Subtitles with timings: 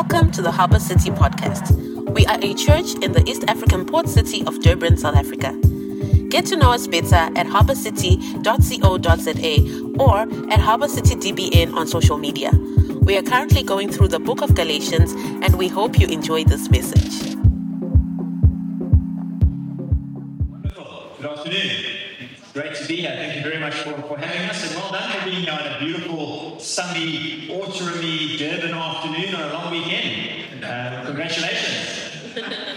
[0.00, 1.72] Welcome to the Harbour City podcast.
[2.14, 5.52] We are a church in the East African port city of Durban, South Africa.
[6.30, 10.20] Get to know us better at harbourcity.co.za or
[10.50, 12.50] at Harbour City DBN on social media.
[13.02, 15.12] We are currently going through the book of Galatians
[15.44, 17.36] and we hope you enjoy this message.
[20.48, 21.10] Wonderful.
[21.18, 21.70] Good afternoon.
[22.54, 23.10] Great to be here.
[23.10, 25.60] Thank you very much for, for having us and well done for being here on
[25.60, 26.19] a beautiful,
[26.60, 30.64] sunny, autumny Durban afternoon or a long weekend.
[30.64, 32.10] Uh, congratulations.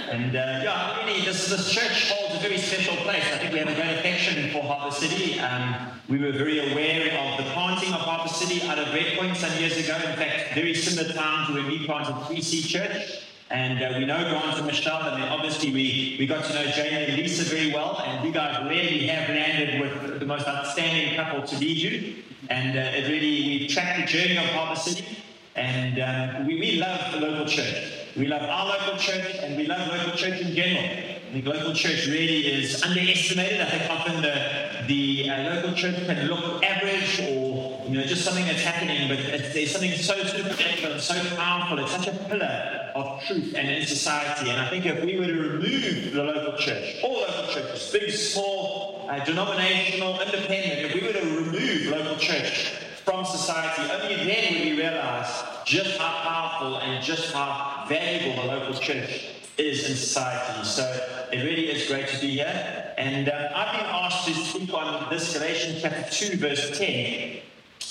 [0.09, 3.23] and uh, yeah, really, this, this church holds a very special place.
[3.33, 5.39] I think we have a great affection for Harbour City.
[5.39, 9.37] Um, we were very aware of the planting of Harbour City out of Red Point
[9.37, 9.95] some years ago.
[9.95, 13.19] In fact, very similar time to when we planted 3C Church.
[13.49, 16.65] And uh, we know Grant and Michelle, and then obviously we, we got to know
[16.71, 18.01] Jane and Lisa very well.
[18.03, 22.23] And you guys really have landed with the most outstanding couple to lead you.
[22.49, 25.17] And uh, it really, we've tracked the journey of Harbour City.
[25.55, 27.93] And um, we, we love the local church.
[28.15, 31.13] We love our local church, and we love local church in general.
[31.33, 33.59] The local church really is underestimated.
[33.59, 38.23] I think often the, the uh, local church can look average or you know just
[38.23, 39.17] something that's happening, but
[39.53, 41.79] there's something so supernatural and so powerful.
[41.79, 44.51] It's such a pillar of truth and in society.
[44.51, 48.11] And I think if we were to remove the local church, all local churches, big,
[48.11, 52.73] small, uh, denominational, independent, if we were to remove local church
[53.05, 58.47] from society, only then would we realize just how powerful and just how valuable the
[58.47, 60.63] local church is in society.
[60.63, 60.83] So
[61.31, 62.93] it really is great to be here.
[62.97, 67.39] And uh, I've been asked to speak on this Galatians chapter 2, verse 10.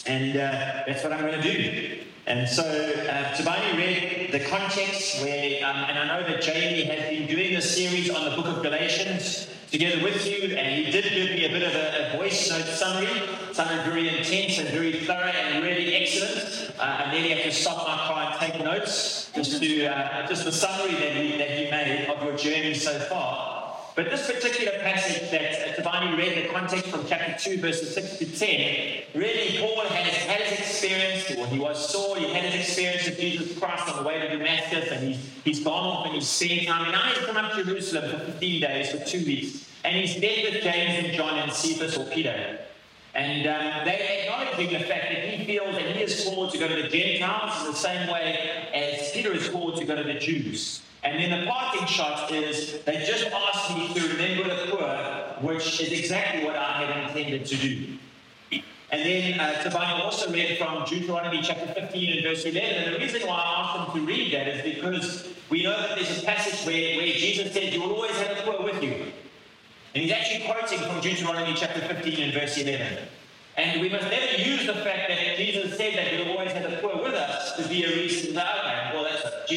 [0.06, 1.98] And uh, that's what I'm going to do.
[2.26, 7.10] And so uh, Tabani read the context where, um, and I know that Jamie has
[7.10, 11.04] been doing a series on the book of Galatians together with you, and he did
[11.04, 13.08] give me a bit of a, a voice note summary,
[13.52, 16.78] something very intense and very thorough and really excellent.
[16.78, 20.44] Uh, I nearly have to stop my car and take notes just to uh, just
[20.44, 23.51] the summary that he, that he made of your journey so far.
[23.94, 28.38] But this particular passage that Tabani read, the context from chapter 2, verses 6 to
[28.38, 33.06] 10, really Paul has had his experience, or he was Saul, he had his experience
[33.06, 36.26] of Jesus Christ on the way to Damascus, and he's, he's gone off and he's
[36.26, 36.84] spent time.
[36.84, 40.18] And now he's come up to Jerusalem for 15 days, for two weeks, and he's
[40.18, 42.60] met with James and John and Cephas or Peter.
[43.14, 46.66] And um, they acknowledging the fact that he feels that he is called to go
[46.66, 50.14] to the Gentiles in the same way as Peter is called to go to the
[50.14, 50.82] Jews.
[51.04, 55.80] And then the parting shot is they just asked me to remember the poor, which
[55.80, 57.98] is exactly what I had intended to do.
[58.92, 62.84] And then uh, also read from Deuteronomy chapter 15 and verse 11.
[62.84, 65.96] And the reason why I asked him to read that is because we know that
[65.96, 68.92] there's a passage where, where Jesus said, You will always have the poor with you.
[69.94, 72.98] And he's actually quoting from Deuteronomy chapter 15 and verse 11.
[73.56, 76.76] And we must never use the fact that Jesus said that we'll always have the
[76.76, 78.91] poor with us to be a reason well, that's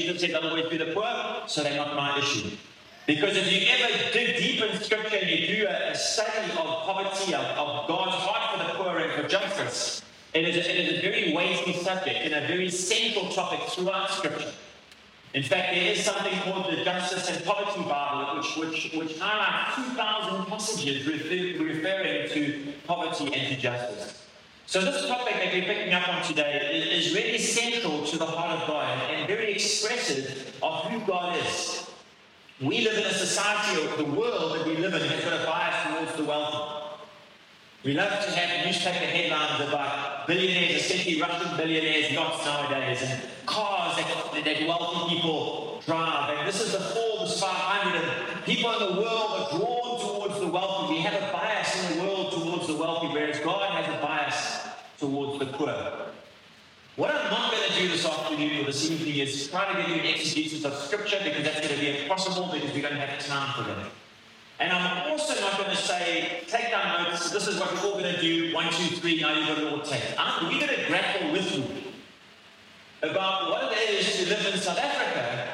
[0.01, 2.51] Jesus said they'll always be the poor, so they're not my issue.
[3.07, 6.57] Because if you ever dig deep in Scripture and you do a, a study of
[6.57, 10.01] poverty, of, of, God's heart for the poor and for justice,
[10.33, 14.09] it is, a, it is a very weighty subject and a very central topic throughout
[14.09, 14.51] Scripture.
[15.33, 19.75] In fact, there is something called the Justice and Poverty Bible, which, which, which highlights
[19.75, 24.24] 2,000 passages refer, referring to poverty and to justice.
[24.67, 28.59] So this topic that we're picking up on today is, really central to the heart
[28.59, 31.87] of God and very expressive of who God is.
[32.59, 35.45] We live in a society, or the world that we live in has got a
[35.45, 36.97] bias towards the wealthy.
[37.83, 43.97] We love to have newspaper headlines about billionaires, especially Russian billionaires, yachts nowadays, and cars
[43.97, 46.39] that, that wealthy people drive.
[46.39, 50.47] And this is the Forbes 500, and people in the world are drawn towards the
[50.47, 50.95] wealthy.
[50.95, 54.55] We have a bias in the world towards the wealthy, whereas God has a bias
[56.95, 59.89] What I'm not going to do this afternoon or this evening is try to give
[59.89, 63.19] you an exegesis of Scripture because that's going to be impossible because we don't have
[63.25, 63.91] time for that.
[64.59, 67.99] And I'm also not going to say, take down notes, this is what we're all
[67.99, 70.15] going to do, one, two, three, now you've got it all taken.
[70.43, 71.65] We're going to grapple with you
[73.01, 75.44] about what it is to live in South Africa,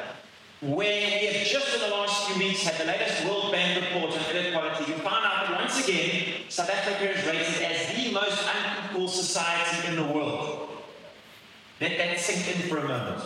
[0.62, 4.12] where we have just in the last few weeks had the latest World Bank report
[4.12, 4.92] on inequality.
[4.92, 9.88] You find out that once again, South Africa is rated as the most unequal society
[9.88, 10.70] in the world.
[11.80, 13.24] Let that sink in for a moment.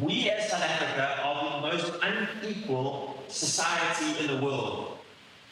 [0.00, 4.98] We as South Africa are the most unequal society in the world.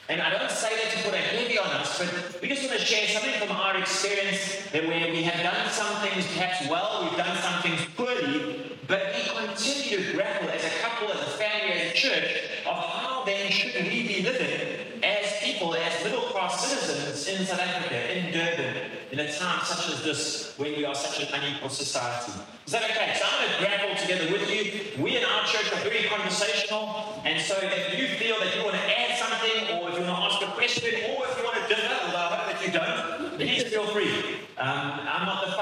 [0.09, 2.79] And I don't say that to put a heavy on us, but we just want
[2.79, 7.03] to share something from our experience that where we have done some things perhaps well,
[7.03, 11.31] we've done some things poorly, but we continue to grapple as a couple, as a
[11.41, 16.21] family, as a church, of how then should we be living as people, as middle
[16.29, 20.85] class citizens in South Africa, in Durban, in a time such as this when we
[20.85, 22.33] are such an unequal society.
[22.67, 23.17] Is that okay?
[23.19, 25.03] So I'm going to grapple together with you.
[25.03, 28.77] We in our church are very conversational, and so if you feel that you want
[28.77, 31.57] to add something, or if you want to ask a question, or if you want
[31.57, 34.37] to dinner, although I hope that you don't, please feel free.
[34.59, 35.53] Um, I'm not the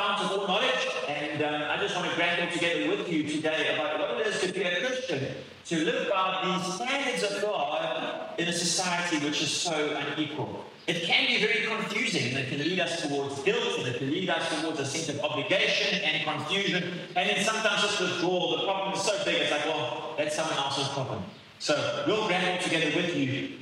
[1.42, 4.40] and um, I just want to grapple together with you today about what it is
[4.42, 5.34] to be a Christian,
[5.66, 10.64] to live by the standards of God in a society which is so unequal.
[10.86, 14.10] It can be very confusing and it can lead us towards guilt and it can
[14.10, 16.82] lead us towards a sense of obligation and confusion
[17.16, 18.58] and then sometimes just withdrawal.
[18.58, 21.22] The problem is so big, it's like, well, that's someone else's problem.
[21.58, 23.58] So we'll grapple together with you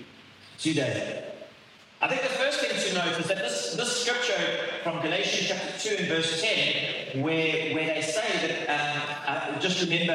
[0.58, 1.27] today.
[2.00, 4.40] I think the first thing to note is that this, this scripture
[4.84, 9.82] from Galatians chapter 2 and verse 10, where, where they say that, um, uh, just
[9.82, 10.14] remember,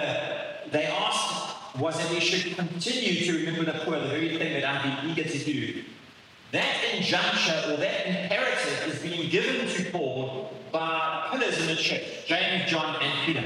[0.71, 4.63] they asked, was that we should continue to remember the poor, the very thing that
[4.63, 5.83] I've been eager to do.
[6.53, 12.25] That injunction or that imperative is being given to Paul by pillars in the church,
[12.27, 13.43] James, John, and Peter,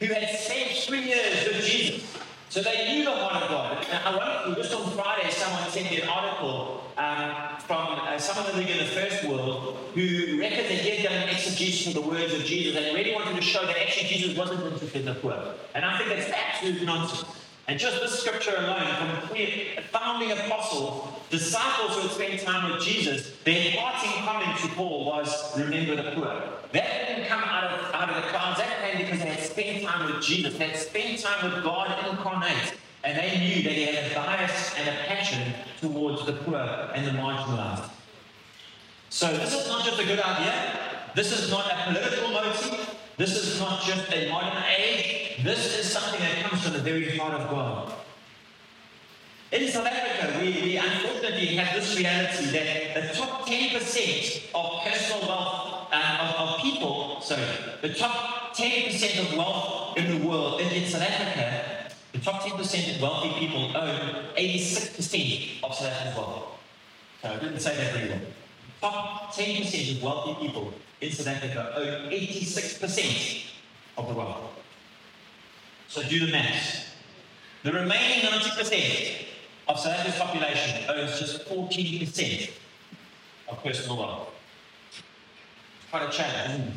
[0.00, 2.04] who had spent three years with Jesus.
[2.50, 3.86] So they knew the heart of God.
[3.90, 8.68] Now, ironically, just on Friday, someone sent me an article um, from uh, someone living
[8.68, 12.32] in the first world who reckoned that he had done an exegesis of the words
[12.34, 15.54] of Jesus and really wanted to show that actually Jesus wasn't interested in the poor.
[15.74, 17.24] And I think that's absolute nonsense.
[17.68, 22.82] And just this scripture alone, from the founding apostles, disciples who had spent time with
[22.82, 26.42] Jesus, their parting comment to Paul was, remember the poor.
[26.72, 28.58] That didn't come out of, out of the clouds.
[28.58, 30.58] That came because they had spent time with Jesus.
[30.58, 32.74] They had spent time with God incarnate.
[33.04, 37.06] And they knew that he had a bias and a passion towards the poor and
[37.06, 37.90] the marginalized.
[39.10, 40.78] So this is not just a good idea.
[41.14, 42.96] This is not a political motive.
[43.18, 45.44] This is not just a modern age.
[45.44, 47.92] This is something that comes from the very heart of God.
[49.52, 55.28] In South Africa, we, we unfortunately have this reality that the top 10% of personal
[55.28, 57.42] wealth um, of, of, people, sorry,
[57.82, 61.81] the top 10% of wealth in the world, in, in South Africa,
[62.12, 66.44] the top 10% of wealthy people own 86% of South Africa's wealth.
[67.22, 68.20] So I didn't say that very well.
[68.80, 73.44] Top 10% of wealthy people in South Africa own 86%
[73.96, 74.50] of the wealth.
[75.88, 76.86] So do the maths.
[77.62, 79.26] The remaining 90%
[79.68, 82.50] of South Africa's population owns just 14%
[83.48, 84.28] of personal wealth.
[85.90, 86.72] Quite a challenge,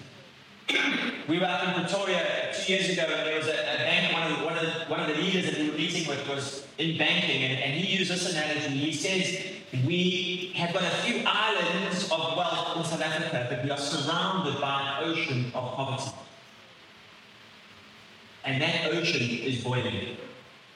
[1.30, 4.14] we were up in Pretoria two years ago, and there was a, a bank.
[4.14, 6.66] One of, the, one, of one of the leaders that we were meeting with was
[6.78, 8.78] in banking, and, and he used this analogy.
[8.78, 13.72] He says, We have got a few islands of wealth in South Africa, but we
[13.72, 16.12] are surrounded by an ocean of poverty.
[18.46, 20.18] And that ocean is boiling.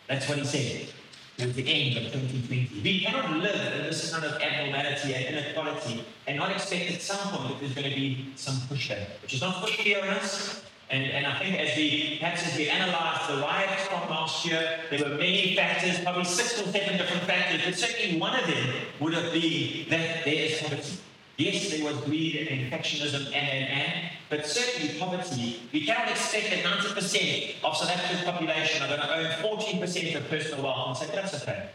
[0.07, 0.89] That's what he said
[1.37, 2.81] towards the end of 2020.
[2.83, 7.31] We cannot live in this kind of abnormality and inequality and not expect at some
[7.31, 10.63] point that there's going to be some pushback, which is not fear on us.
[10.91, 14.79] And, and I think as we perhaps as we analyze the riots from last year,
[14.89, 18.69] there were many factors, probably six or seven different factors, but certainly one of them
[18.99, 20.97] would have been that there is poverty.
[21.37, 25.61] Yes, there was greed and factionism and, and, and, but certainly poverty.
[25.71, 30.27] We cannot expect that 90% of South Africa's population are going to own 14% of
[30.27, 31.69] personal wealth and say, that's okay.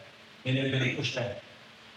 [0.45, 1.37] And they're going to push back.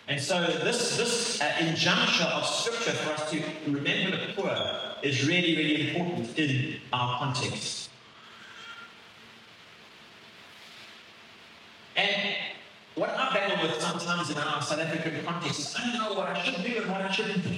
[0.07, 5.27] And so this, this uh, injunction of scripture for us to remember the poor is
[5.27, 7.89] really, really important in our context.
[11.95, 12.35] And
[12.95, 16.29] what I battle with sometimes in our South African context is I don't know what
[16.29, 17.57] I should do and what I shouldn't do.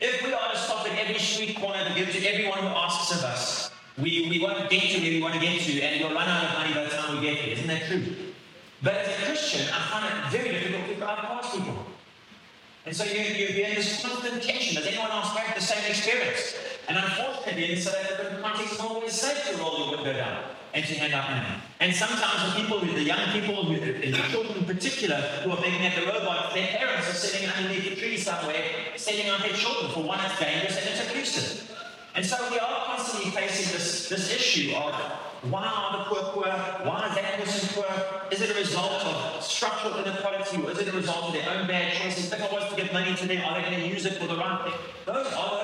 [0.00, 3.16] If we are to stop at every street corner to give to everyone who asks
[3.16, 6.14] of us, we, we won't get to where we want to get to, and we'll
[6.14, 7.52] run out of money by the time we get there.
[7.52, 8.04] Isn't that true?
[8.82, 11.86] But as a Christian, I find it very difficult to drive past people.
[12.84, 14.76] And so you, you, you're in this constant tension.
[14.76, 16.55] Does anyone else have the same experience?
[16.88, 20.44] And unfortunately, in South African context, it's not always safe to roll your window down
[20.72, 21.62] and to hand out money.
[21.80, 25.96] And sometimes the people, the young people, the children in particular, who are begging at
[25.98, 28.62] the robot, their parents are sitting underneath a tree somewhere,
[28.96, 29.90] sending out their children.
[29.92, 31.76] For one, it's dangerous and it's abusive.
[32.14, 34.94] And so we are constantly facing this, this issue of
[35.50, 36.50] why are the poor poor?
[36.88, 37.86] Why is that person poor?
[38.30, 41.66] Is it a result of structural inequality or is it a result of their own
[41.66, 42.32] bad choices?
[42.32, 44.26] If I was to give money to them, are they going to use it for
[44.26, 44.80] the right thing?
[45.04, 45.55] Those are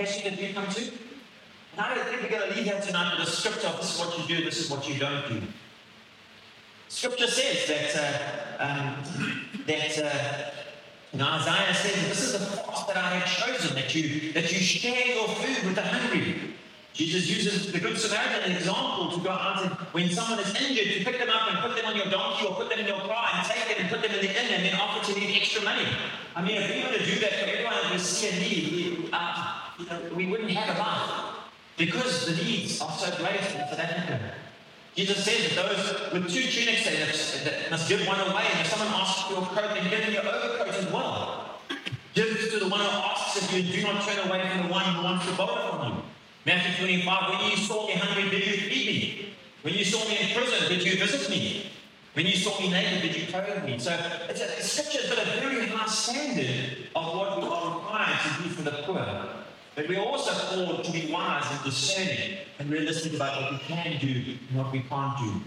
[0.00, 0.80] questions that you come to.
[0.80, 3.94] And I don't think we're going to leave here tonight with a scripture of this
[3.94, 5.42] is what you do, this is what you don't do.
[6.88, 7.92] Scripture says that
[8.58, 13.94] uh, um, that uh, Isaiah says, This is the fast that I have chosen, that
[13.94, 16.54] you that you share your food with the hungry.
[16.94, 21.04] Jesus uses the Good Samaritan example to go out and when someone is injured, to
[21.04, 23.28] pick them up and put them on your donkey or put them in your car
[23.34, 25.62] and take it and put them in the inn and then offer to need extra
[25.62, 25.86] money.
[26.34, 29.10] I mean, if we were to do that for everyone that we see a need,
[29.12, 29.59] uh,
[30.14, 31.34] we wouldn't have a life
[31.76, 34.34] because the needs are so great South Africa.
[34.96, 38.66] Jesus says that those with two tunics they must, must give one away, and if
[38.66, 41.60] someone asks for your coat, then give them your overcoat as well.
[42.14, 44.84] Give to the one who asks if you do not turn away from the one
[44.84, 46.02] who wants to borrow from you.
[46.44, 49.34] Matthew 25, when you saw me hungry, did you feed me?
[49.62, 51.70] When you saw me in prison, did you visit me?
[52.14, 53.78] When you saw me naked, did you clothe me?
[53.78, 53.96] So
[54.28, 58.18] it's, a, it's such a, but a very high standard of what we are required
[58.20, 59.39] to do for the poor.
[59.74, 63.58] But we are also called to be wise and discerning and realistic about what we
[63.58, 65.40] can do and what we can't do.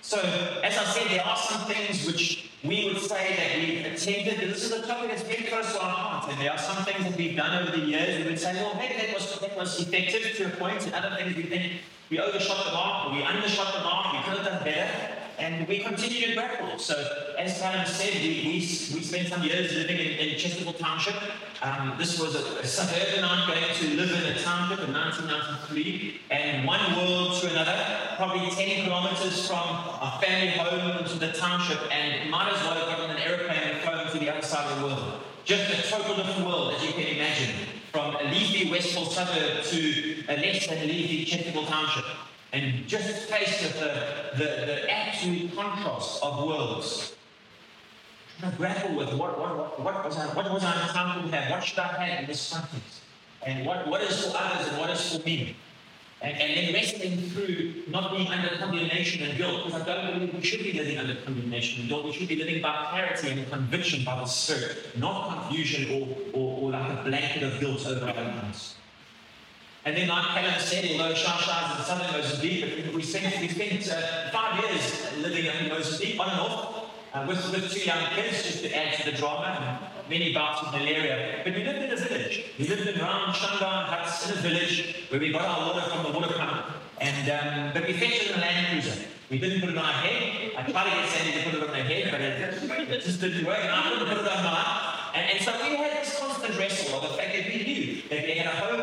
[0.00, 4.50] So, as I said, there are some things which we would say that we've attempted.
[4.50, 7.04] This is a topic that's very close to our hearts, and there are some things
[7.04, 8.22] that we've done over the years.
[8.22, 11.14] We would say, well, maybe that was, that was effective to a point, and other
[11.16, 11.72] things we think
[12.10, 15.66] we overshot the mark, or we undershot the mark, we could have done better and
[15.66, 16.78] we continue to grapple.
[16.78, 16.94] So,
[17.38, 21.14] as Callum said, we, we, we spent some years living in, in Chesterville Township.
[21.62, 26.66] Um, this was a, a suburbanite going to live in a township in 1993, and
[26.66, 27.76] one world to another,
[28.16, 32.88] probably 10 kilometers from our family home to the township, and might as well have
[32.88, 35.20] gotten an aeroplane and flown to the other side of the world.
[35.44, 37.54] Just a total different world, as you can imagine,
[37.92, 42.04] from a leafy Westville suburb to a less than leafy Chesterville Township
[42.54, 47.16] and just face the, the, the absolute contrast of worlds.
[48.40, 51.50] To grapple with what, what, what, what was I, what was I entitled to have?
[51.50, 53.00] What should I have in this context?
[53.44, 55.56] And what, what is for others and what is for me?
[56.22, 60.34] And, and then wrestling through not being under condemnation and guilt, because I don't believe
[60.34, 62.04] we should be living under condemnation and guilt.
[62.04, 66.58] We should be living by clarity and conviction by the Spirit, not confusion or, or,
[66.60, 68.76] or like a blanket of guilt over our lives.
[69.86, 73.86] And then, like Callum said, although Shasha is in southern Mozambique, we spent, we spent
[73.90, 78.42] uh, five years living in Mozambique on and off uh, with, with two young kids
[78.44, 81.42] just to add to the drama and many bouts of malaria.
[81.44, 82.44] But we lived in a village.
[82.58, 86.02] We lived in round Shangaan huts in a village where we got our water from
[86.02, 86.64] the water pump.
[87.00, 89.04] And, um, but we fetched it in a Land Cruiser.
[89.30, 90.52] We didn't put it on our head.
[90.56, 93.20] I tried to get Sandy to put it on her head, but it, it just
[93.20, 93.58] didn't work.
[93.60, 94.94] And I couldn't put it on mine.
[95.14, 98.24] And, and so we had this constant wrestle of the fact that we knew that
[98.24, 98.80] we had a home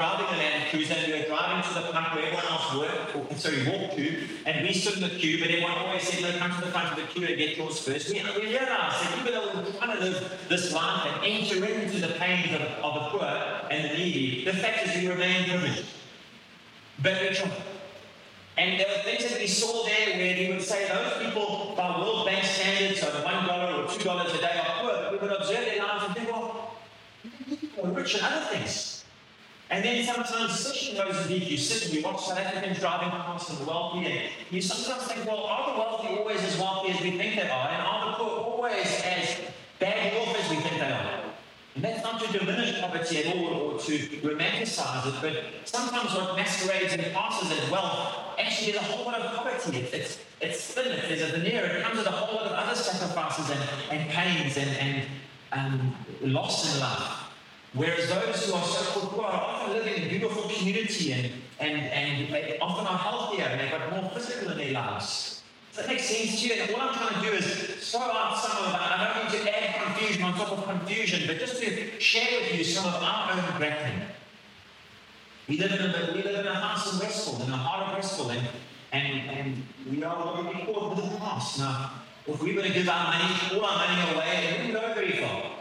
[0.00, 3.14] driving the Land Cruiser and we were driving to the front where everyone else worked,
[3.14, 6.38] or sorry, walked to, and we stood in the queue, but everyone always said, no,
[6.38, 8.08] come to the front of the queue and get yours first.
[8.08, 11.62] We, we realized that even though we were trying to live this life and enter
[11.66, 13.24] into the pains of, of the poor
[13.70, 15.84] and the needy, the fact is we remain privileged.
[17.02, 17.52] But we tried.
[18.56, 21.98] And there were things that we saw there where we would say those people, by
[21.98, 25.12] World Bank standards, of $1 or $2 a day are poor.
[25.12, 26.74] We would observe their lives and think, well,
[27.50, 28.89] people are rich in other things.
[29.70, 33.50] And then sometimes, especially in Mozambique, you sit and you watch South Africans driving past
[33.50, 37.12] and wealthy, and you sometimes think, well, are the wealthy always as wealthy as we
[37.12, 37.68] think they are?
[37.68, 39.36] And are the poor always as
[39.78, 41.20] bad off as we think they are?
[41.76, 46.34] And that's not to diminish poverty at all or to romanticize it, but sometimes what
[46.34, 49.78] masquerades and passes as wealth, actually there's a whole lot of poverty.
[49.78, 52.74] It's, it's, it's thin, there's a veneer, it comes with a whole lot of other
[52.74, 53.60] sacrifices and,
[53.92, 55.06] and pains and, and
[55.52, 57.19] um, loss in life.
[57.72, 62.32] Whereas those who are so-called poor are often living in beautiful community and, and, and
[62.32, 65.42] they often are healthier and they've got more physical in their lives.
[65.72, 66.54] Does that make sense to you?
[66.54, 68.98] And all I'm trying to do is throw out some of that.
[68.98, 72.58] I don't need to add confusion on top of confusion, but just to share with
[72.58, 74.02] you some of our own grappling.
[75.48, 77.94] We live in a, we live in a house in Westville, in the heart of
[77.96, 78.48] Westville, and,
[78.92, 81.58] and, and we are what we call the house.
[81.60, 81.92] Now,
[82.26, 85.12] if we were to give our money, all our money away, it wouldn't go very
[85.12, 85.52] far.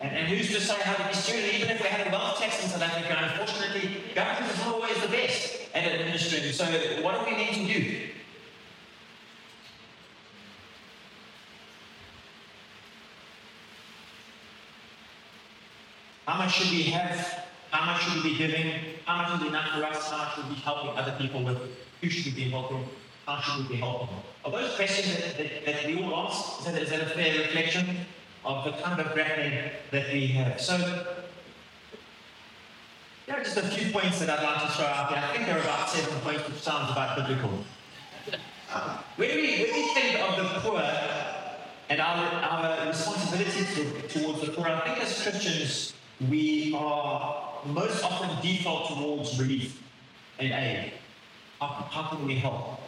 [0.00, 2.38] And, and who's to say how to be steering, even if we had a wealth
[2.38, 6.52] tax in South Africa, unfortunately, government is not always the best at administering.
[6.52, 6.64] So
[7.02, 8.00] what do we need to do?
[16.26, 17.44] How much should we have?
[17.70, 18.72] How much should we be giving?
[19.04, 20.10] How much is enough for us?
[20.10, 21.58] How much should we be helping other people with?
[22.00, 22.88] Who should we be helping?
[23.26, 24.16] How should we be helping?
[24.44, 26.60] Are those questions that, that, that we all ask?
[26.60, 28.06] Is that, is that a fair reflection
[28.44, 30.60] of the kind of grappling that we have?
[30.60, 30.76] So,
[33.26, 35.22] there are just a few points that I'd like to throw out there.
[35.22, 37.50] I think there are about seven points which sounds about biblical.
[39.16, 40.82] When we, when we think of the poor
[41.88, 45.94] and our, our responsibility to, towards the poor, I think as Christians,
[46.28, 49.82] we are most often default towards relief
[50.38, 50.92] and aid.
[51.60, 52.80] How, how can we help?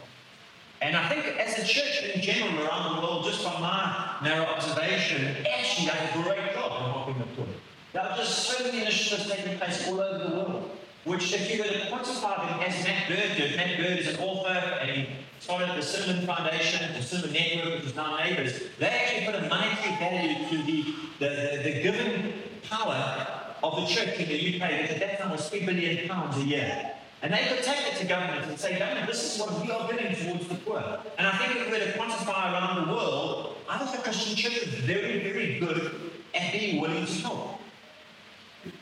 [0.83, 4.43] And I think as a church in general around the world, just from my narrow
[4.43, 7.47] observation, actually does a great job in helping the poor.
[7.93, 10.69] There are just so many initiatives taking place all over the world.
[11.05, 14.19] which if you were to quantify them as Matt Bird did, Matt Bird is an
[14.19, 15.09] author and he
[15.39, 18.59] started the Cinnamon Foundation, the Cinnamon Network, which is now Neighbours.
[18.77, 22.33] They actually put a monetary value to the, the, the, the given
[22.69, 23.27] power
[23.63, 26.45] of the church in the UK, which at that time was three billion pounds a
[26.45, 26.91] year.
[27.23, 29.89] And they could take it to government and say, government, this is what we are
[29.89, 30.83] doing towards the poor.
[31.17, 34.35] And I think if we were to quantify around the world, I think the Christian
[34.35, 37.61] church is very, very good at being willing to help.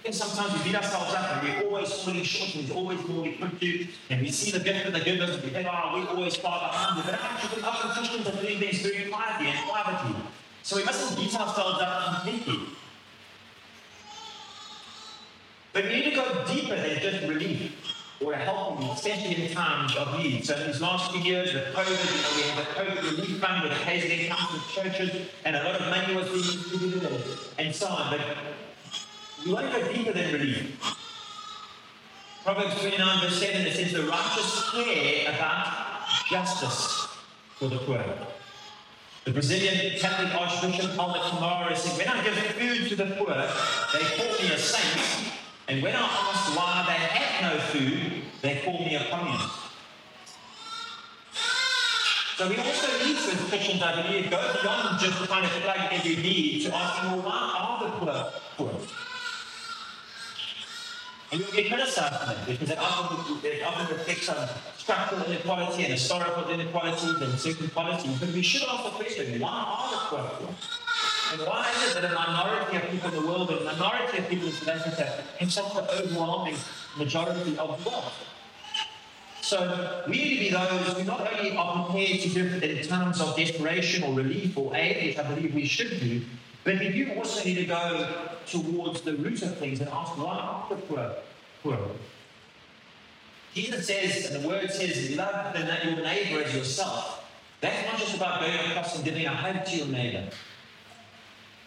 [0.05, 3.21] And sometimes we beat ourselves up and we're always falling short and there's always more
[3.21, 3.87] we could do.
[4.09, 6.35] And we see the gift of the goodness and we think, ah, oh, we always
[6.35, 7.03] fall behind.
[7.05, 10.15] But actually, often Christians are doing things very quietly and privately.
[10.63, 12.75] So we mustn't beat ourselves up completely.
[15.73, 17.80] But we need to go deeper than just relief
[18.23, 20.45] or helping, especially in times of need.
[20.45, 23.63] So these last few years with COVID, you know, we have a COVID relief fund
[23.63, 23.71] with
[24.29, 27.23] comes with churches, and a lot of money was being distributed
[27.57, 28.17] and so on.
[28.17, 28.21] But
[29.45, 30.97] we want to go deeper than relief.
[32.43, 37.07] Proverbs 29 verse 7, it says, The righteous care about justice
[37.57, 38.03] for the poor.
[39.25, 43.35] The Brazilian Catholic Archbishop Paulo Camara said, When I give food to the poor,
[43.93, 45.31] they call me a saint
[45.71, 49.55] and when I asked why they had no food, they called me a communist.
[52.35, 55.77] So we also need to, as Christians, I believe, go beyond just kind of plug
[55.89, 58.81] every need to asking, well, why are the poor poor?
[61.31, 65.93] And you'll get criticized for that because it often, often reflects on structural inequality and
[65.93, 68.19] historical inequalities and certain policies.
[68.19, 70.80] But we should ask the question, why are the poor poor?
[71.31, 74.27] And why is it that a minority of people in the world, a minority of
[74.27, 76.55] people in South Africa, have such an overwhelming
[76.97, 78.13] majority of wealth?
[79.41, 83.21] So we need to be those who not only are prepared to give in terms
[83.21, 86.21] of desperation or relief or aid, which I believe we should do,
[86.63, 90.37] but we do also need to go towards the root of things and ask why
[90.37, 91.15] are the poor
[91.63, 91.77] poor?
[93.53, 97.25] Jesus says, and the word says, love your neighbor as yourself.
[97.59, 100.29] That's not just about going across and giving a hug to your neighbor.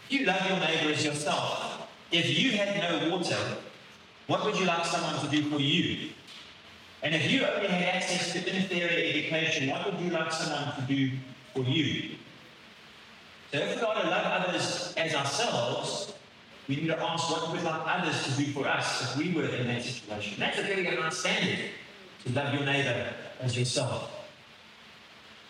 [0.09, 1.89] You love your neighbor as yourself.
[2.13, 3.39] If you had no water,
[4.27, 6.11] what would you like someone to do for you?
[7.03, 10.83] And if you only had access to inferior education, what would you like someone to
[10.83, 11.11] do
[11.55, 12.17] for you?
[13.53, 16.15] So if we are to love others as ourselves,
[16.67, 19.45] we need to ask what would like others to do for us if we were
[19.45, 20.41] in that situation.
[20.41, 21.59] That's a very high standard
[22.25, 24.11] to love your neighbor as yourself.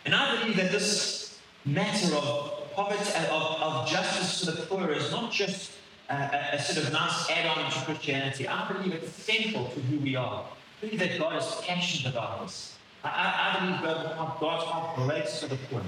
[0.04, 4.90] And I believe that this matter of poverty, uh, of, of justice to the poor
[4.90, 5.72] is not just
[6.10, 8.46] a, a, a sort of nice add-on to Christianity.
[8.48, 10.44] I believe it's central to who we are.
[10.44, 12.76] I believe that God is passionate about this.
[13.04, 15.82] I, I believe God, God's heart relates to the poor.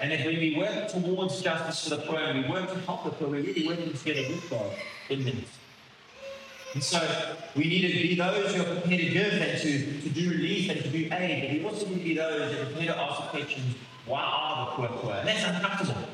[0.00, 3.04] And that when we work towards justice to the poor and we work to help
[3.04, 4.72] the poor, we're really working together with God
[5.08, 5.44] in this.
[6.74, 7.00] And so
[7.54, 10.70] we need to be those who are prepared to give and to, to do relief
[10.70, 12.98] and to do aid, but we also need to be those that are prepared to
[12.98, 15.12] ask the questions, why are the poor poor?
[15.12, 16.08] And that's uncomfortable.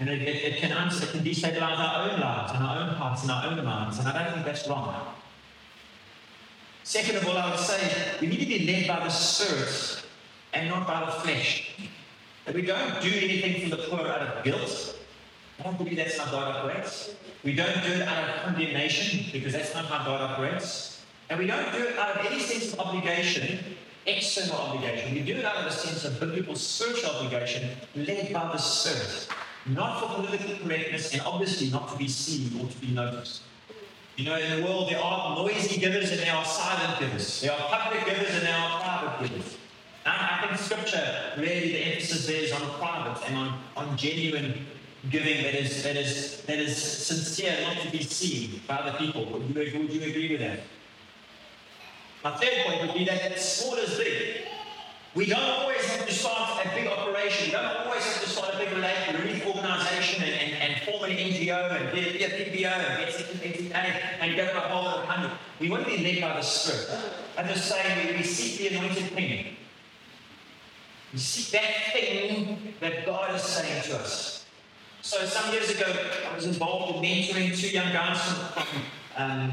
[0.00, 3.30] And it, it, can it can destabilize our own lives and our own hearts and
[3.30, 5.14] our own minds, and I don't think that's wrong.
[6.84, 10.02] Second of all, I would say we need to be led by the Spirit
[10.54, 11.76] and not by the flesh.
[12.46, 14.98] That we don't do anything for the poor out of guilt.
[15.58, 17.14] I don't believe that's how God operates.
[17.44, 21.02] We don't do it out of condemnation because that's not how God operates.
[21.28, 23.58] And we don't do it out of any sense of obligation,
[24.06, 25.14] external obligation.
[25.14, 29.28] We do it out of a sense of biblical spiritual obligation led by the Spirit
[29.66, 33.42] not for political correctness, and obviously not to be seen or to be noticed.
[34.16, 37.40] You know, in the world, there are noisy givers and there are silent givers.
[37.40, 39.56] There are public givers and there are private givers.
[40.04, 44.66] And I think Scripture, really, the emphasis there is on private and on, on genuine
[45.08, 49.24] giving that is, that, is, that is sincere, not to be seen by other people.
[49.24, 50.60] Would you, would you agree with that?
[52.22, 54.44] My third point would be that small is big.
[55.14, 57.46] We don't always have to start a big operation.
[57.46, 61.16] We don't always have to start a big relief organization and, and, and form an
[61.16, 63.72] NGO and be a PBO and get second
[64.20, 65.30] and go to a whole other country.
[65.58, 67.02] We want to be led by the Spirit.
[67.36, 69.56] I'm just saying we seek the anointed thing.
[71.12, 74.46] We seek that thing that God is saying to us.
[75.02, 75.92] So some years ago,
[76.30, 78.82] I was involved in mentoring two young guys from
[79.16, 79.52] um,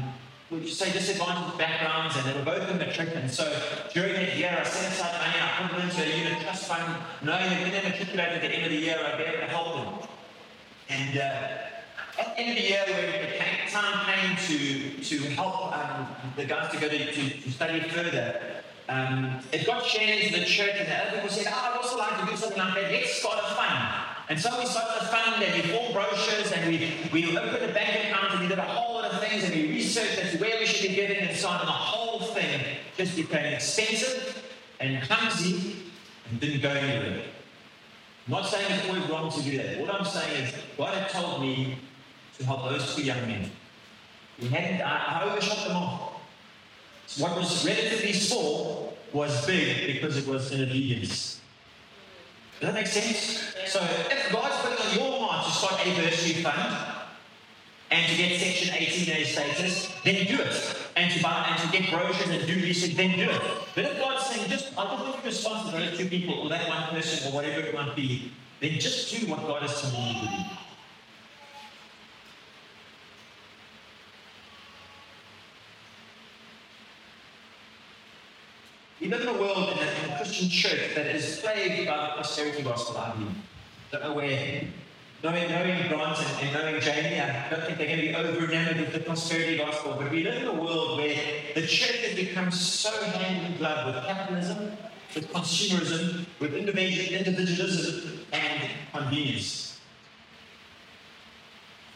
[0.50, 3.10] would say disadvantaged backgrounds, and they were both in the matric.
[3.14, 3.44] And so
[3.92, 7.02] during that year, I set aside money, I put it into a unit trust fund,
[7.22, 9.46] knowing that when they matriculated at the end of the year, I'd be able to
[9.46, 10.08] help them.
[10.88, 15.76] And uh, at the end of the year, when the time came to, to help
[15.76, 18.40] um, the guys to go to, to, to study further,
[18.88, 21.98] um, it got shared into the church, and the other people said, oh, I'd also
[21.98, 22.90] like to do something like that.
[22.90, 24.07] Let's start a fund.
[24.28, 27.72] And so we started a fund and we formed brochures and we, we opened a
[27.72, 30.38] bank account and we did a whole lot of things and we researched as to
[30.38, 31.60] where we should be giving and so on.
[31.60, 32.60] And the whole thing
[32.98, 34.42] just became expensive
[34.80, 35.76] and clumsy
[36.28, 37.22] and didn't go anywhere.
[38.26, 39.80] I'm not saying it's always wrong to do that.
[39.80, 41.78] What I'm saying is God had told me
[42.38, 43.50] to help those two young men.
[44.38, 46.12] We hadn't, I, I overshot them off.
[47.16, 51.40] What was relatively small was big because it was in obedience.
[52.60, 53.54] Does that make sense?
[53.66, 56.76] So if God's putting on your heart to start a bursary fund
[57.90, 60.76] and to get Section 18A status, then do it.
[60.96, 63.42] And to buy and to get brochures and do research, then do it.
[63.76, 66.88] But if God's saying, just just look responsible for those two people or that one
[66.88, 70.26] person or whatever it might be, then just do what God has told you to
[70.26, 70.42] do.
[79.00, 79.67] We live in a world
[80.38, 83.34] Christian church that is plagued by the prosperity gospel, I believe.
[83.90, 84.62] Don't know where.
[85.24, 88.44] Knowing, knowing Grant and, and knowing Jamie, I don't think they're going to be over
[88.44, 91.16] enamored with the prosperity gospel, but we live in a world where
[91.56, 94.76] the church has become so hand in glove with capitalism,
[95.16, 99.80] with consumerism, with individualism, and convenience.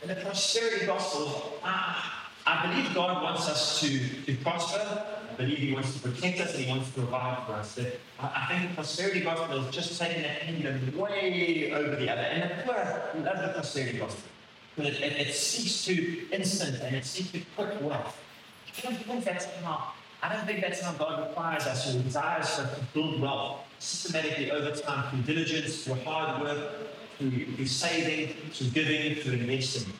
[0.00, 2.10] And the prosperity gospel, I,
[2.44, 5.04] I believe God wants us to, to prosper,
[5.42, 7.78] believe He wants to protect us and He wants to provide for us.
[8.20, 12.22] I think the prosperity gospel is just taking that pendulum way over the other.
[12.22, 14.30] And the poor love the prosperity gospel.
[14.76, 18.18] But it, it, it, seeks to instant and it seeks to quick wealth.
[18.78, 22.46] I don't think that's how, I don't think that's how God requires us or desires
[22.58, 26.70] us to build wealth systematically over time through diligence, through hard work,
[27.18, 29.92] through, through saving, through giving, through investing.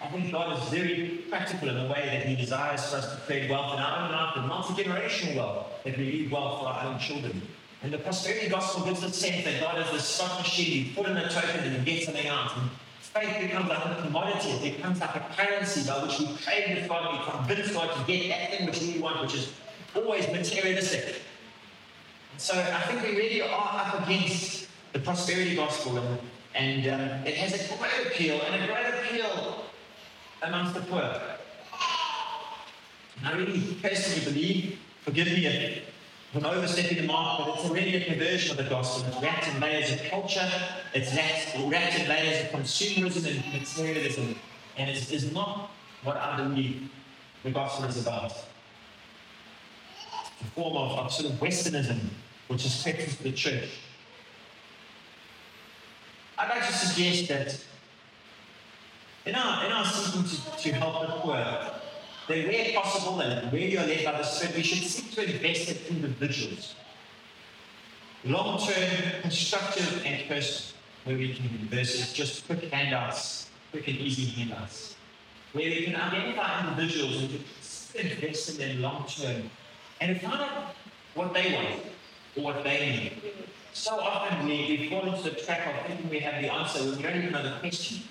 [0.00, 3.20] I think God is very practical in the way that He desires for us to
[3.22, 6.66] create wealth in our own life and multi generational wealth, that we leave wealth for
[6.68, 7.42] our own children.
[7.82, 10.86] And the prosperity gospel gives the sense that God is the stock machine.
[10.86, 12.56] You put in a token and you get something out.
[12.56, 16.76] And faith becomes like a commodity, it becomes like a currency by which we trade
[16.76, 19.52] with God, we convince God to get that thing which we want, which is
[19.96, 21.16] always materialistic.
[22.36, 26.18] So I think we really are up against the prosperity gospel, and,
[26.54, 29.64] and um, it has a great appeal, and a great appeal
[30.42, 31.20] amongst the poor.
[33.18, 35.84] And I really personally believe, forgive me if
[36.34, 39.06] I'm overstepping the mark, but it's really a perversion of the gospel.
[39.08, 40.48] It's wrapped in layers of culture,
[40.94, 44.36] it's wrapped in layers of consumerism and materialism,
[44.76, 45.70] and it is not
[46.04, 46.88] what I believe
[47.42, 48.32] the gospel is about.
[48.32, 51.98] It's a form of, of sort of Westernism,
[52.48, 53.70] which is crept into the church.
[56.38, 57.64] I'd like to suggest that
[59.26, 61.36] in our, in our seeking to, to help the poor,
[62.28, 65.70] then where possible and where you're led by the Spirit, we should seek to invest
[65.70, 66.74] in individuals.
[68.24, 73.98] Long term, constructive, and personal, where we can invest, versus just quick handouts, quick and
[73.98, 74.96] easy handouts.
[75.52, 79.50] Where we can identify individuals and invest in them long term
[80.00, 80.74] and find out
[81.14, 81.82] what they want
[82.36, 83.32] or what they need.
[83.72, 86.96] So often we, we fall into the trap of thinking we have the answer when
[86.96, 88.02] we don't even know the question.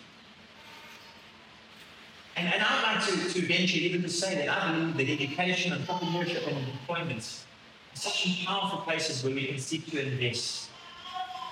[2.39, 5.73] And, and I'd like to, to venture even to say that I believe that education,
[5.73, 10.69] and entrepreneurship, and employment are such powerful places where we can seek to invest.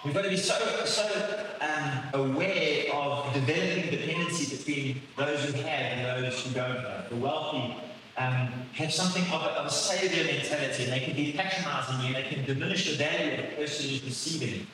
[0.05, 5.67] We've got to be so, so um, aware of developing dependency between those who have
[5.67, 7.09] and those who don't have.
[7.09, 7.75] The wealthy
[8.17, 12.15] um, have something of a, of a savior mentality, and they can be patronizing you,
[12.15, 14.67] and they can diminish the value of the person who's receiving.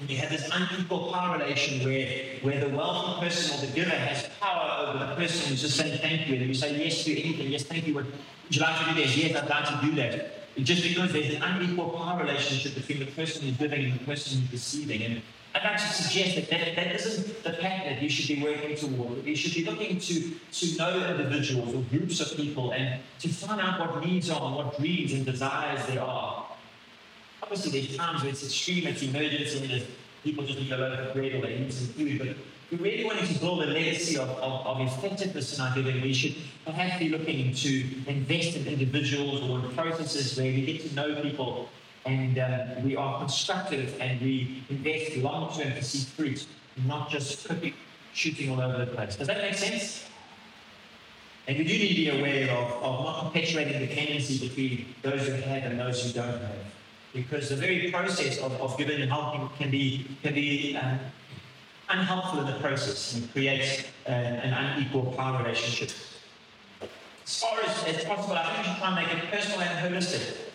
[0.00, 2.08] And you have this unequal power relation where,
[2.42, 5.98] where the wealthy person or the giver has power over the person who's just saying
[5.98, 6.36] thank you.
[6.36, 7.94] And you say yes to anything, yes, thank you.
[7.94, 8.06] Would
[8.50, 9.16] you like to do this?
[9.16, 10.54] Yes, I'd like to do that.
[10.58, 14.40] just because there's an unequal power relationship between the person who's giving and the person
[14.40, 15.02] who's receiving.
[15.02, 15.22] And
[15.56, 18.76] I'd like to suggest that that, that isn't the pattern that you should be working
[18.76, 19.24] toward.
[19.24, 23.60] You should be looking to, to know individuals or groups of people and to find
[23.60, 26.47] out what needs are, what dreams and desires there are
[27.42, 29.86] obviously there's times where it's extreme, it's emergency, and
[30.24, 32.28] people just need a loaf of bread or they need some food, but
[32.70, 36.12] we really wanting to build a legacy of, of, of effectiveness in our giving, we
[36.12, 36.34] should
[36.66, 41.22] perhaps be looking to invest in individuals or in processes where we get to know
[41.22, 41.68] people
[42.04, 46.46] and um, we are constructive and we invest long term to see fruit,
[46.86, 47.74] not just quickly
[48.12, 49.16] shooting all over the place.
[49.16, 50.04] Does that make sense?
[51.46, 55.26] And we do need to be aware of, of not perpetuating the tendency between those
[55.26, 56.56] who have and those who don't have
[57.22, 60.98] because the very process of, of giving and helping can be, can be um,
[61.88, 65.90] unhelpful in the process and creates uh, an unequal power relationship.
[67.24, 69.94] As far as, as possible, I think we should try and make it personal and
[69.94, 70.48] holistic.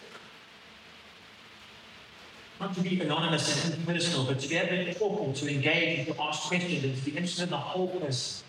[2.63, 5.99] not to be anonymous and impersonal, but to be able to talk and to engage
[5.99, 8.45] and to ask questions and to be interested in the whole person.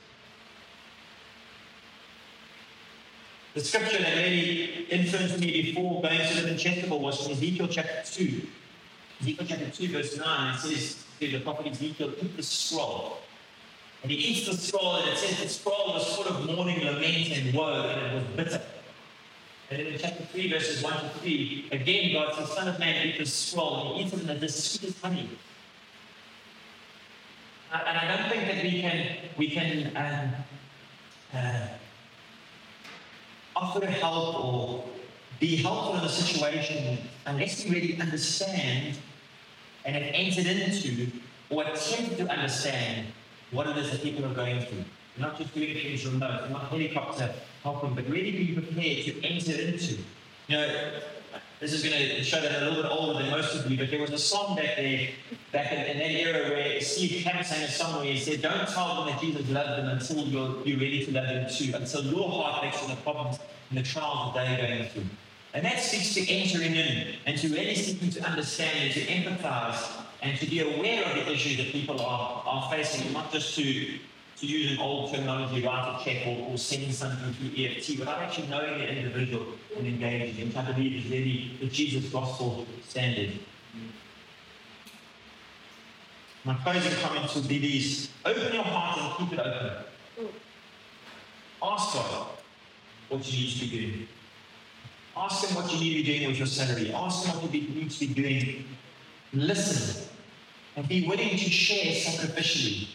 [3.55, 7.69] The scripture that really influenced me before going to live in Chesterville was from Ezekiel
[7.69, 8.43] chapter 2.
[9.21, 13.19] Ezekiel chapter 2, verse 9, it says to the prophet Ezekiel, eat the scroll.
[14.03, 17.31] And he eats the scroll, and it says the scroll was full of mourning, lament,
[17.31, 18.63] and woe, and it was bitter.
[19.71, 23.07] And then in chapter 3, verses 1 to 3, again God says, Son of man,
[23.07, 25.31] eat the scroll, and he eats it, and it's sweet as honey.
[27.73, 31.69] Uh, and I don't think that we can, we can um, uh,
[33.57, 34.85] offer help or
[35.41, 38.97] be helpful in a situation unless we really understand
[39.85, 41.11] and have entered into
[41.51, 43.07] or attempt to understand
[43.51, 44.85] what it is that people are going through.
[45.17, 49.99] Not just doing things remote, not helicopter helping, but really be prepared to enter into.
[50.49, 50.91] You know,
[51.65, 53.91] this is going to show that a little bit older than most of you, but
[53.91, 55.09] there was a song back there,
[55.51, 58.69] back in, in that era where Steve Camp sang a song where he said, Don't
[58.69, 62.03] tell them that Jesus loved them until you're, you're ready to love them too, until
[62.05, 63.39] your heart makes the problems
[63.71, 65.07] and the trials that they're going through.
[65.55, 69.91] And that speaks to entering in and to really seeking to understand and to empathize
[70.21, 73.87] and to be aware of the issues that people are, are facing, not just to,
[74.39, 78.19] to use an old terminology, write a check or, or send something through EFT, without
[78.19, 83.39] actually knowing the individual and engaging, which I believe is really the Jesus gospel standard.
[86.45, 90.29] My closing comments would be these open your heart and keep it open.
[91.63, 92.29] Ask God
[93.09, 94.09] what you need to be doing.
[95.17, 96.93] Ask Him what you need to be doing with your salary.
[96.93, 98.65] Ask Him what you need to be doing.
[99.33, 100.09] Listen
[100.77, 102.89] and be willing to share sacrificially.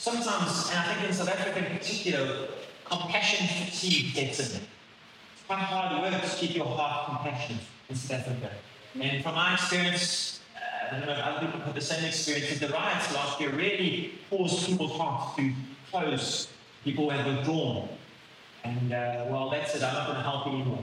[0.00, 2.48] Sometimes, and I think in South Africa in particular,
[2.86, 4.62] compassion fatigue gets in.
[4.62, 7.60] It's quite hard work to keep your heart compassionate
[7.90, 8.50] in South Africa.
[8.98, 12.58] And from my experience, uh, I don't know if other people have the same experience,
[12.58, 15.52] the riots last year really caused people's hearts to
[15.90, 16.48] close.
[16.82, 17.90] People have withdrawn.
[18.64, 20.78] And, uh, well, that's it, I'm not going to help anymore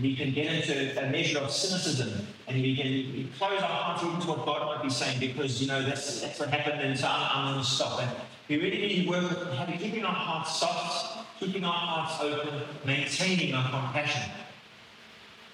[0.00, 4.30] we can get into a measure of cynicism and we can close our hearts to
[4.30, 7.28] what God might be saying because, you know, that's, that's what happened and so I'm,
[7.30, 8.00] I'm going to stop.
[8.00, 8.10] And
[8.48, 12.62] we really need to work with having, keeping our hearts soft, keeping our hearts open,
[12.84, 14.30] maintaining our compassion.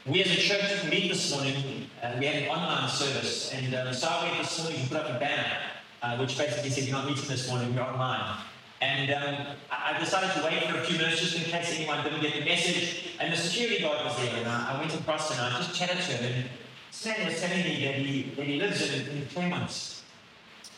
[0.06, 3.92] We as a church meet this morning, uh, we had an online service, and uh,
[3.92, 5.52] so I went this morning to put up a banner
[6.02, 8.38] uh, which basically said, You're not meeting this morning, we're online.
[8.80, 12.20] And um, I decided to wait for a few minutes just in case anyone didn't
[12.20, 13.16] get the message.
[13.18, 16.12] And the security guard was there, and I, went across and I just chatted to
[16.12, 16.32] him.
[16.32, 16.50] And
[16.92, 19.97] Stan was telling me that he, that he lives in, in Claremont.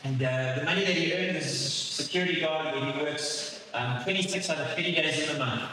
[0.03, 4.03] And uh, the money that he earned as a security guard, where he works um,
[4.03, 5.63] 26 out of 30 days in the month,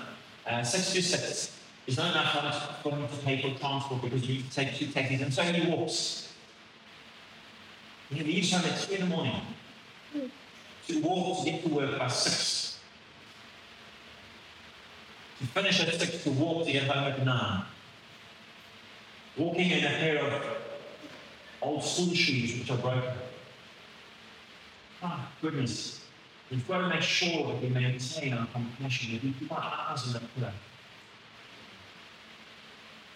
[0.46, 1.52] uh, 6 to 6,
[1.86, 5.22] is not enough for him to pay for transport because to take two taxis.
[5.22, 6.32] And so he walks.
[8.10, 9.40] He leaves home at 2 in the morning
[10.88, 12.78] to walk to get to work by six.
[15.40, 17.62] To finish at six, to walk to get home at nine.
[19.36, 20.42] Walking in a pair of
[21.60, 23.12] old school shoes which are broken.
[25.02, 26.04] Ah, goodness.
[26.50, 30.06] We've got to make sure that we maintain our compassion, that we keep our eyes
[30.06, 30.52] on the pillar.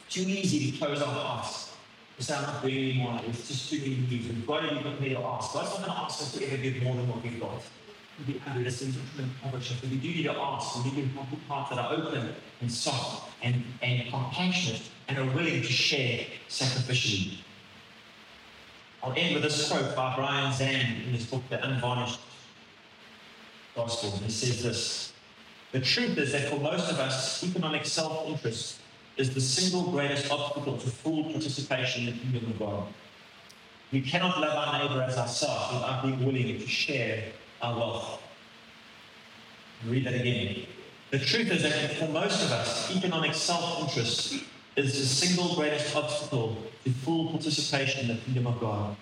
[0.07, 1.71] It's too easy to close our hearts.
[2.31, 3.21] I'm not doing anymore.
[3.27, 4.29] It's just too many needs.
[4.29, 5.55] We've got to be prepared to ask.
[5.55, 7.63] God's not going to ask us to ever give more than what we've got
[8.27, 9.81] the adolescent impoverished.
[9.81, 12.71] So we do need to ask, we need to have hearts that are open and
[12.71, 17.39] soft and, and compassionate and are willing to share sacrificially.
[19.03, 22.21] I'll end with this quote by Brian Zahnd in his book, The Unvarnished
[23.75, 24.11] Gospel.
[24.19, 25.13] He says this
[25.73, 28.79] The truth is that for most of us, economic self interest
[29.17, 32.87] is the single greatest obstacle to full participation in the kingdom of God.
[33.91, 37.25] We cannot love our neighbor as ourselves without being willing to share
[37.61, 38.23] our wealth.
[39.87, 40.65] Read that again.
[41.11, 44.45] The truth is that for most of us, economic self interest
[44.77, 48.97] is the single greatest obstacle to full participation in the kingdom of God.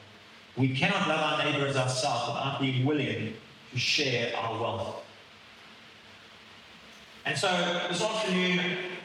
[0.56, 3.34] We cannot love our neighbor as ourselves without being willing
[3.72, 5.04] to share our wealth.
[7.24, 7.48] And so
[7.88, 8.60] this afternoon,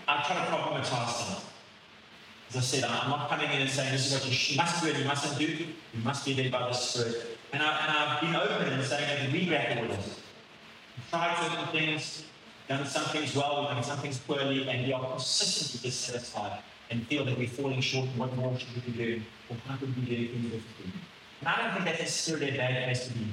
[0.07, 1.45] I try to problematize things.
[2.49, 4.89] As I said, I'm not coming in and saying this is what you must do
[4.89, 5.45] and you mustn't do.
[5.45, 7.37] You must be led by the Spirit.
[7.53, 10.19] And, I, I've been open in saying that we grapple with this.
[10.97, 12.23] We've tried certain things,
[12.67, 17.05] done some things well, we've done some things poorly, and we are consistently dissatisfied and
[17.07, 20.03] feel that we're falling short what more should we be doing, or how could we
[20.03, 20.91] do things differently.
[21.39, 23.27] And I don't think that's necessarily a bad place to be.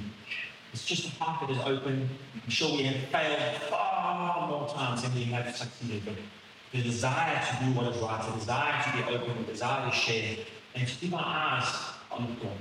[0.73, 2.09] It's just a heart that is open.
[2.43, 6.03] I'm sure we have failed far more times than we have succeeded.
[6.05, 6.15] But
[6.71, 9.95] the desire to do what is right, the desire to be open, the desire to
[9.95, 10.37] share
[10.75, 11.67] and to keep our eyes
[12.11, 12.57] on the Lord.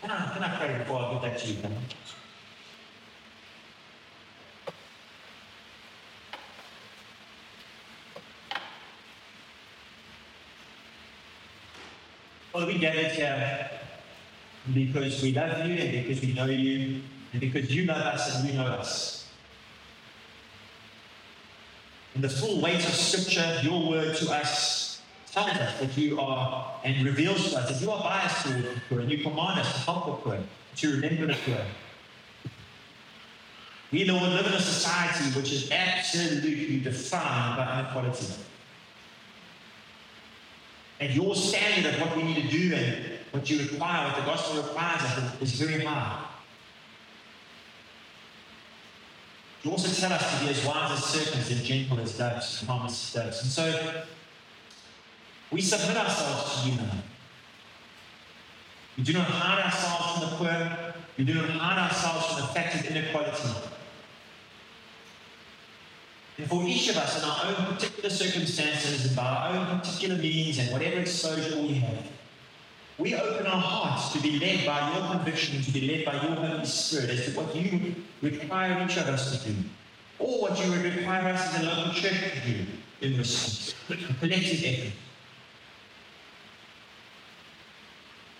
[0.00, 1.56] Can I, can I pray before I give that to you?
[12.58, 13.70] Father, we gathered here
[14.74, 17.00] because we love you and because we know you
[17.32, 19.30] and because you love us and we know us.
[22.16, 26.80] And the full weight of Scripture, your word to us, tells us that you are
[26.82, 29.72] and reveals to us that you are biased toward the poor and you command us
[29.74, 30.38] to help the poor,
[30.78, 31.64] to remember the poor.
[33.92, 38.34] We, Lord, live in a society which is absolutely defined by inequality.
[41.00, 44.22] And your standard of what we need to do and what you require, what the
[44.22, 46.24] gospel requires us, is very high.
[49.62, 52.86] You also tell us to be as wise as serpents and gentle as doves, calm
[52.86, 53.42] as doves.
[53.42, 54.02] And so
[55.50, 56.90] we submit ourselves to you now.
[58.96, 60.94] We do not hide ourselves from the poor.
[61.16, 63.48] We do not hide ourselves from the fact of inequality.
[66.38, 70.16] And for each of us in our own particular circumstances and by our own particular
[70.16, 72.06] means and whatever exposure we have,
[72.96, 76.36] we open our hearts to be led by your conviction, to be led by your
[76.36, 79.56] Holy Spirit as to what you require each of us to do,
[80.20, 82.66] or what you would require us as a local church to do
[83.00, 83.74] in response.
[84.20, 84.92] Collective effort.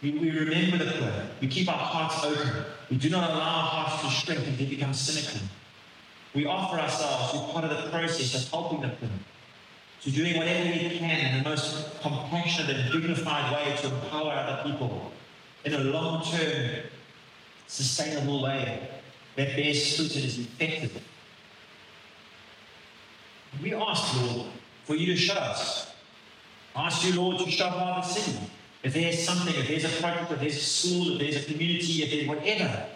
[0.03, 1.31] We, we remember the prayer.
[1.41, 2.65] We keep our hearts open.
[2.91, 5.41] We do not allow our hearts to shrink and to become cynical.
[6.39, 9.09] We offer ourselves to be part of the process of helping the poor,
[10.03, 14.71] to doing whatever we can in the most compassionate and dignified way to empower other
[14.71, 15.11] people
[15.65, 16.85] in a long term,
[17.67, 18.89] sustainable way
[19.35, 21.03] that bears fruit and is effective.
[23.61, 24.47] We ask, Lord,
[24.85, 25.93] for you to show us.
[26.77, 28.39] Ask you, Lord, to show our city.
[28.85, 32.05] If there's something, if there's a project, if there's a school, if there's a community,
[32.05, 32.87] if there's whatever,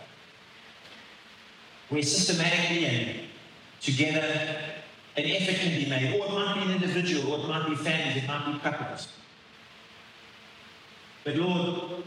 [1.89, 3.32] where systematically and
[3.83, 4.59] together
[5.17, 7.77] an effort can be made, or it might be an individual, or it might be
[7.77, 9.09] families, it might be couples.
[11.25, 12.05] But Lord,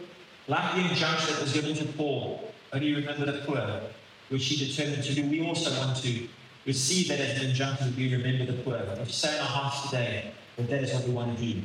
[0.48, 3.82] like the injunction that was given to Paul, only remember the poor,
[4.30, 6.28] which he determined to do, we also want to
[6.66, 8.82] receive that as an injunction that we remember the poor.
[8.98, 11.62] We say in our hearts today that that is what we want to do.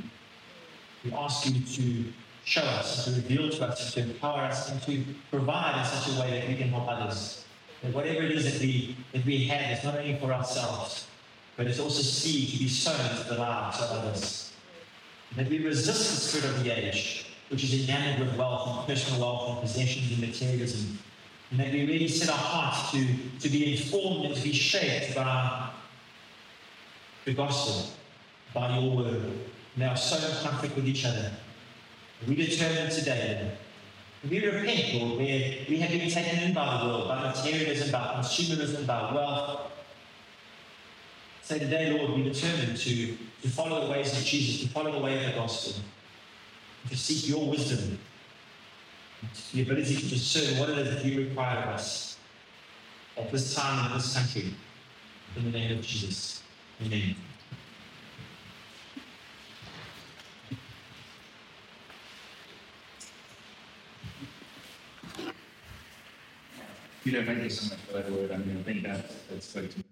[1.05, 2.13] We ask you to
[2.45, 6.21] show us, to reveal to us, to empower us, and to provide in such a
[6.21, 7.45] way that we can help others.
[7.83, 11.07] That whatever it is that we, that we have is not only for ourselves,
[11.57, 14.53] but it's also seed to be sown into the lives of others.
[15.37, 19.21] That we resist the spirit of the age, which is enamored with wealth and personal
[19.21, 20.99] wealth and possessions and materialism.
[21.51, 23.07] And that we really set our hearts to,
[23.41, 25.71] to be informed and to be shaped by
[27.25, 27.93] the gospel,
[28.55, 29.33] by your word.
[29.77, 31.33] Now, so in conflict with each other.
[32.27, 33.53] We determine today
[34.29, 38.17] we repent, Lord, where we have been taken in by the world, by materialism, by
[38.17, 39.73] consumerism, by wealth.
[41.43, 44.99] So today, Lord, we determine to, to follow the ways of Jesus, to follow the
[44.99, 45.83] way of the gospel,
[46.89, 47.99] to seek your wisdom,
[49.53, 52.19] the ability to discern what it is that you require of us
[53.17, 54.55] at this time in this country.
[55.37, 56.43] In the name of Jesus.
[56.85, 57.15] Amen.
[67.05, 68.31] You know, thank you so much for that word.
[68.31, 69.90] I mean, I think that, that's spoke to me